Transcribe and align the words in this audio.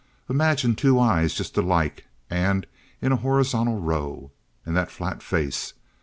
Imagine 0.27 0.73
two 0.73 0.99
eyes 0.99 1.35
just 1.35 1.55
alike, 1.57 2.05
and 2.27 2.65
in 3.03 3.11
a 3.11 3.17
horizontal 3.17 3.79
row. 3.79 4.31
And 4.65 4.75
that 4.75 4.89
flat 4.89 5.21
face. 5.21 5.73